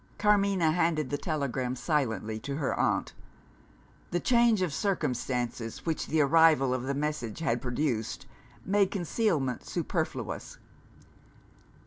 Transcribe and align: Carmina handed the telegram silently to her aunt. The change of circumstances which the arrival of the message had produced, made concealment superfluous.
Carmina 0.17 0.71
handed 0.71 1.11
the 1.11 1.17
telegram 1.19 1.75
silently 1.75 2.39
to 2.39 2.55
her 2.55 2.73
aunt. 2.73 3.13
The 4.09 4.19
change 4.19 4.63
of 4.63 4.73
circumstances 4.73 5.85
which 5.85 6.07
the 6.07 6.21
arrival 6.21 6.73
of 6.73 6.81
the 6.81 6.95
message 6.95 7.37
had 7.37 7.61
produced, 7.61 8.25
made 8.65 8.89
concealment 8.89 9.63
superfluous. 9.63 10.57